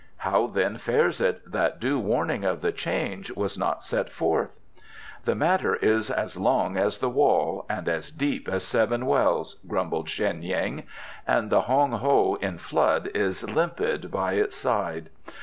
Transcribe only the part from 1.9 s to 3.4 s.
warning of the change